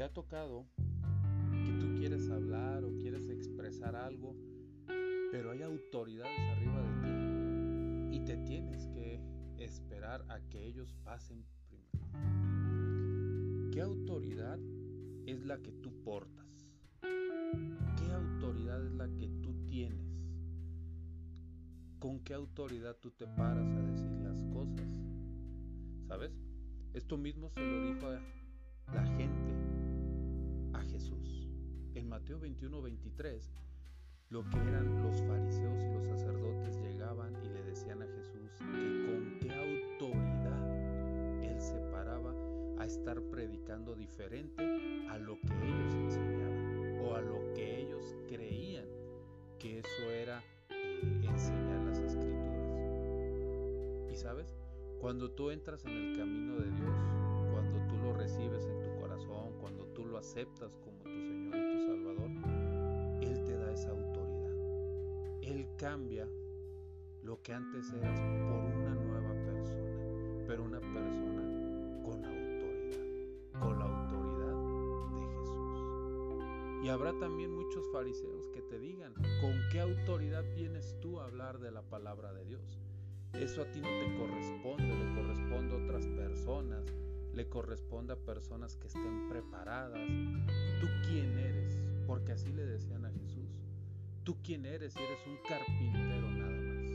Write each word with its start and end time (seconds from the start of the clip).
te 0.00 0.04
ha 0.04 0.12
tocado 0.14 0.64
que 1.62 1.72
tú 1.78 1.92
quieres 1.98 2.30
hablar 2.30 2.84
o 2.84 2.96
quieres 2.96 3.28
expresar 3.28 3.94
algo, 3.94 4.34
pero 5.30 5.50
hay 5.50 5.60
autoridades 5.60 6.40
arriba 6.56 6.80
de 6.80 7.02
ti 7.02 7.10
y 8.16 8.20
te 8.24 8.38
tienes 8.38 8.86
que 8.86 9.20
esperar 9.58 10.24
a 10.30 10.40
que 10.48 10.64
ellos 10.64 10.94
pasen 11.04 11.44
primero. 11.68 12.00
¿Qué 13.72 13.82
autoridad 13.82 14.58
es 15.26 15.44
la 15.44 15.58
que 15.58 15.70
tú 15.70 15.92
portas? 16.02 16.66
¿Qué 17.02 18.10
autoridad 18.10 18.82
es 18.82 18.94
la 18.94 19.06
que 19.18 19.28
tú 19.42 19.52
tienes? 19.66 20.16
¿Con 21.98 22.20
qué 22.20 22.32
autoridad 22.32 22.96
tú 23.02 23.10
te 23.10 23.26
paras 23.26 23.70
a 23.70 23.82
decir 23.82 24.12
las 24.22 24.42
cosas? 24.44 24.98
¿Sabes? 26.08 26.32
Esto 26.94 27.18
mismo 27.18 27.50
se 27.50 27.60
lo 27.60 27.84
dijo 27.84 28.06
a 28.06 28.18
la 28.94 29.04
gente 29.18 29.39
Mateo 32.30 32.42
21, 32.42 32.82
23, 32.82 33.50
lo 34.28 34.48
que 34.48 34.56
eran 34.58 35.02
los 35.02 35.20
fariseos 35.22 35.82
y 35.82 35.92
los 35.94 36.06
sacerdotes 36.06 36.80
llegaban 36.80 37.34
y 37.44 37.48
le 37.48 37.64
decían 37.64 38.02
a 38.02 38.06
Jesús 38.06 38.52
que 38.56 39.04
con 39.04 39.38
qué 39.40 39.50
autoridad 39.52 41.42
él 41.42 41.60
se 41.60 41.80
paraba 41.90 42.32
a 42.78 42.86
estar 42.86 43.20
predicando 43.20 43.96
diferente 43.96 44.62
a 45.08 45.18
lo 45.18 45.40
que 45.40 45.52
ellos 45.54 45.92
enseñaban 45.92 47.00
o 47.04 47.16
a 47.16 47.20
lo 47.20 47.52
que 47.54 47.80
ellos 47.80 48.14
creían 48.28 48.86
que 49.58 49.80
eso 49.80 50.10
era 50.12 50.40
eh, 50.68 51.20
enseñar 51.24 51.80
las 51.82 51.98
escrituras. 51.98 52.38
Y 54.08 54.14
sabes, 54.14 54.54
cuando 55.00 55.32
tú 55.32 55.50
entras 55.50 55.84
en 55.84 55.90
el 55.90 56.16
camino 56.16 56.60
de 56.60 56.70
Dios, 56.70 56.94
cuando 57.50 57.84
tú 57.88 57.96
lo 58.04 58.12
recibes 58.12 58.64
en 58.66 58.82
tu 58.84 59.00
corazón, 59.00 59.52
cuando 59.58 59.84
tú 59.86 60.06
lo 60.06 60.16
aceptas 60.16 60.76
como 60.76 61.02
tu 61.02 61.10
Señor 61.10 61.69
cambia 65.80 66.28
lo 67.22 67.40
que 67.40 67.54
antes 67.54 67.90
eras 67.94 68.20
por 68.20 68.60
una 68.60 68.94
nueva 68.96 69.32
persona, 69.46 70.44
pero 70.46 70.62
una 70.64 70.78
persona 70.78 72.02
con 72.04 72.22
autoridad, 72.22 73.58
con 73.58 73.78
la 73.78 73.84
autoridad 73.86 74.56
de 75.14 75.26
Jesús. 75.38 76.84
Y 76.84 76.88
habrá 76.90 77.18
también 77.18 77.54
muchos 77.54 77.82
fariseos 77.94 78.46
que 78.52 78.60
te 78.60 78.78
digan, 78.78 79.14
¿con 79.40 79.58
qué 79.72 79.80
autoridad 79.80 80.44
vienes 80.54 80.98
tú 81.00 81.18
a 81.18 81.24
hablar 81.24 81.60
de 81.60 81.70
la 81.70 81.80
palabra 81.80 82.34
de 82.34 82.44
Dios? 82.44 82.78
Eso 83.32 83.62
a 83.62 83.70
ti 83.70 83.80
no 83.80 83.88
te 83.88 84.18
corresponde, 84.18 84.84
le 84.84 85.14
corresponde 85.14 85.72
a 85.72 85.82
otras 85.82 86.06
personas, 86.08 86.84
le 87.32 87.48
corresponde 87.48 88.12
a 88.12 88.16
personas 88.16 88.76
que 88.76 88.88
estén 88.88 89.30
preparadas. 89.30 90.06
¿Tú 90.78 90.88
quién 91.08 91.38
eres? 91.38 91.80
Porque 92.06 92.32
así 92.32 92.52
le 92.52 92.66
decían 92.66 93.06
a 93.06 93.10
Jesús. 93.12 93.29
¿Tú 94.30 94.38
quién 94.44 94.64
eres? 94.64 94.92
Si 94.92 95.02
eres 95.02 95.18
un 95.26 95.38
carpintero 95.48 96.30
nada 96.30 96.52
más. 96.52 96.92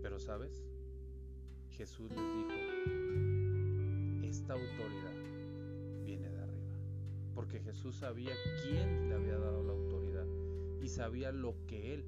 Pero 0.00 0.18
sabes, 0.18 0.64
Jesús 1.68 2.10
les 2.10 2.18
dijo, 2.18 2.50
esta 4.22 4.54
autoridad 4.54 5.12
viene 6.02 6.30
de 6.30 6.42
arriba. 6.44 6.78
Porque 7.34 7.60
Jesús 7.60 7.96
sabía 7.96 8.32
quién 8.62 9.10
le 9.10 9.16
había 9.16 9.36
dado 9.36 9.62
la 9.64 9.72
autoridad 9.74 10.24
y 10.80 10.88
sabía 10.88 11.30
lo 11.30 11.54
que 11.66 11.92
él 11.92 12.06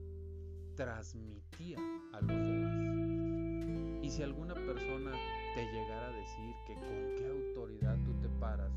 transmitía 0.76 1.76
a 2.14 2.22
los 2.22 2.28
demás. 2.30 4.02
Y 4.02 4.08
si 4.08 4.22
alguna 4.22 4.54
persona 4.54 5.12
te 5.54 5.62
llegara 5.62 6.06
a 6.06 6.10
decir 6.10 6.54
que 6.66 6.72
con 6.72 7.16
qué 7.18 7.26
autoridad 7.26 7.98
tú 8.02 8.14
te 8.22 8.30
paras 8.40 8.72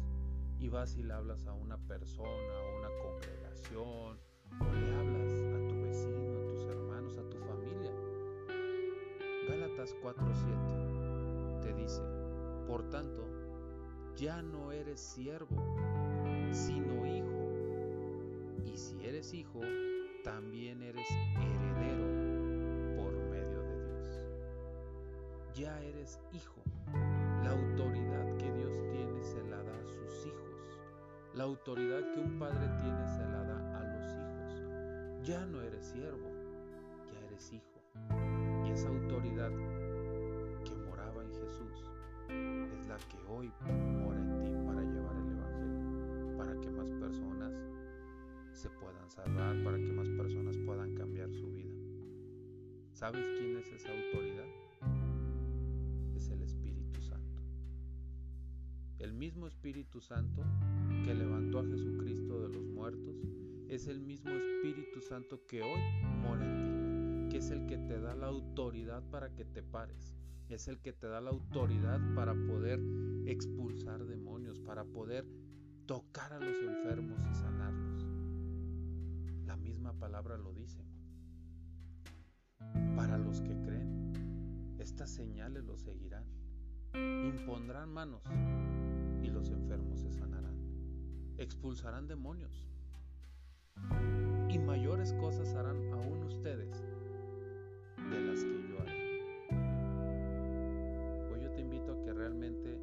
y 0.59 0.67
vas 0.67 0.97
y 0.97 1.03
le 1.03 1.13
hablas 1.13 1.47
a 1.47 1.53
una 1.53 1.77
persona, 1.77 2.27
a 2.27 2.77
una 2.79 2.89
congregación, 3.01 4.26
o 4.59 4.73
le 4.73 4.95
hablas 4.95 5.33
a 5.53 5.67
tu 5.67 5.81
vecino, 5.81 6.37
a 6.37 6.47
tus 6.47 6.67
hermanos, 6.67 7.17
a 7.17 7.29
tu 7.29 7.37
familia. 7.37 7.91
Gálatas 9.49 9.95
4:7 10.01 11.61
te 11.61 11.73
dice, 11.73 12.01
por 12.67 12.89
tanto, 12.89 13.23
ya 14.15 14.41
no 14.41 14.71
eres 14.71 14.99
siervo, 14.99 15.75
sino 16.51 17.05
hijo. 17.05 17.37
Y 18.65 18.77
si 18.77 19.05
eres 19.05 19.33
hijo, 19.33 19.61
también 20.23 20.81
eres 20.81 21.07
heredero 21.35 22.97
por 22.97 23.13
medio 23.29 23.61
de 23.61 23.85
Dios. 23.85 24.25
Ya 25.53 25.79
eres 25.83 26.19
hijo. 26.33 26.61
La 27.43 27.51
autoridad 27.51 28.37
que 28.37 28.51
Dios 28.51 28.73
tiene 28.91 29.23
se 29.23 29.43
la 29.49 29.61
da 29.63 29.77
a 29.79 29.85
sus 29.85 30.25
hijos. 30.25 30.79
La 31.35 31.43
autoridad 31.43 32.01
que 32.13 32.19
un 32.19 32.39
padre 32.39 32.67
tiene 32.81 33.07
se 33.07 33.26
Ya 35.27 35.45
no 35.45 35.61
eres 35.61 35.83
siervo, 35.87 36.31
ya 37.11 37.19
eres 37.27 37.51
hijo. 37.51 37.83
Y 38.65 38.71
esa 38.71 38.87
autoridad 38.87 39.51
que 40.63 40.73
moraba 40.87 41.21
en 41.21 41.33
Jesús 41.33 41.83
es 42.29 42.87
la 42.87 42.95
que 42.95 43.17
hoy 43.27 43.51
mora 44.05 44.21
en 44.21 44.39
ti 44.39 44.53
para 44.65 44.81
llevar 44.83 45.17
el 45.17 45.33
Evangelio, 45.33 46.37
para 46.37 46.57
que 46.61 46.69
más 46.69 46.89
personas 46.91 47.53
se 48.53 48.69
puedan 48.69 49.09
salvar, 49.09 49.61
para 49.65 49.77
que 49.77 49.91
más 49.91 50.07
personas 50.11 50.55
puedan 50.65 50.95
cambiar 50.95 51.29
su 51.33 51.51
vida. 51.51 51.75
¿Sabes 52.93 53.27
quién 53.37 53.57
es 53.57 53.67
esa 53.73 53.89
autoridad? 53.89 54.47
Es 56.15 56.29
el 56.29 56.41
Espíritu 56.41 57.01
Santo. 57.01 57.41
El 58.97 59.11
mismo 59.11 59.45
Espíritu 59.45 59.99
Santo 59.99 60.45
que 61.03 61.13
levantó 61.13 61.59
a 61.59 61.65
Jesucristo 61.65 62.39
de 62.43 62.47
los 62.47 62.65
muertos 62.69 63.17
es 63.69 63.87
el 63.87 63.99
mismo 64.01 64.31
Espíritu 64.31 65.01
Santo 65.01 65.45
que 65.45 65.61
hoy 65.61 65.81
mora 66.21 66.45
en 66.45 67.27
ti, 67.27 67.29
que 67.31 67.37
es 67.37 67.51
el 67.51 67.65
que 67.67 67.77
te 67.77 67.99
da 67.99 68.15
la 68.15 68.27
autoridad 68.27 69.03
para 69.09 69.33
que 69.35 69.45
te 69.45 69.63
pares, 69.63 70.15
es 70.49 70.67
el 70.67 70.79
que 70.79 70.93
te 70.93 71.07
da 71.07 71.21
la 71.21 71.31
autoridad 71.31 71.99
para 72.15 72.33
poder 72.33 72.79
expulsar 73.25 74.05
demonios, 74.05 74.59
para 74.59 74.85
poder 74.85 75.25
tocar 75.85 76.33
a 76.33 76.39
los 76.39 76.57
enfermos 76.61 77.19
y 77.29 77.33
sanarlos 77.33 77.87
palabra 79.99 80.37
lo 80.37 80.53
dice. 80.53 80.83
Para 82.95 83.17
los 83.17 83.41
que 83.41 83.59
creen, 83.61 84.75
estas 84.79 85.09
señales 85.09 85.63
los 85.63 85.81
seguirán. 85.81 86.25
Impondrán 86.93 87.91
manos 87.91 88.23
y 89.21 89.27
los 89.29 89.49
enfermos 89.49 89.99
se 90.01 90.11
sanarán. 90.11 90.57
Expulsarán 91.37 92.07
demonios. 92.07 92.67
Y 94.49 94.59
mayores 94.59 95.13
cosas 95.13 95.53
harán 95.55 95.77
aún 95.93 96.23
ustedes 96.23 96.83
de 98.09 98.19
las 98.21 98.43
que 98.43 98.67
yo 98.69 98.79
haré. 98.81 99.21
Hoy 101.31 101.41
yo 101.41 101.51
te 101.51 101.61
invito 101.61 101.91
a 101.93 102.03
que 102.03 102.13
realmente 102.13 102.79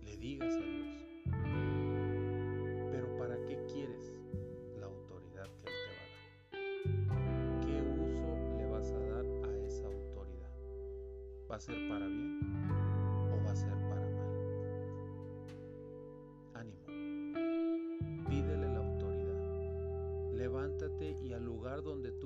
le 0.00 0.16
digas 0.16 0.54
a 0.54 0.60
Dios, 0.60 1.04
pero 2.90 3.16
¿para 3.18 3.36
qué 3.46 3.64
quieres 3.72 4.12
¿Va 11.52 11.56
a 11.56 11.60
ser 11.60 11.86
para 11.86 12.06
bien 12.06 12.81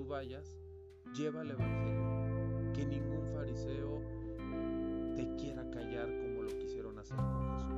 vayas, 0.06 0.56
lleva 1.14 1.42
el 1.42 1.50
Evangelio. 1.50 2.72
Que 2.72 2.84
ningún 2.84 3.26
fariseo 3.32 4.02
te 5.14 5.26
quiera 5.36 5.68
callar 5.70 6.08
como 6.20 6.42
lo 6.42 6.58
quisieron 6.58 6.98
hacer 6.98 7.16
con 7.16 7.52
Jesús. 7.54 7.72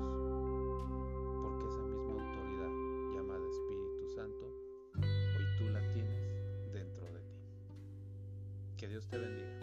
Porque 1.42 1.66
esa 1.66 1.82
misma 1.82 2.12
autoridad 2.12 3.14
llamada 3.14 3.46
Espíritu 3.48 4.08
Santo, 4.14 4.46
hoy 4.96 5.56
tú 5.58 5.68
la 5.68 5.88
tienes 5.92 6.72
dentro 6.72 7.06
de 7.06 7.20
ti. 7.20 7.38
Que 8.76 8.88
Dios 8.88 9.06
te 9.08 9.18
bendiga 9.18 9.57